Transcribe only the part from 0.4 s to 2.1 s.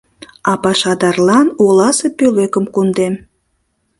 А пашадарлан оласе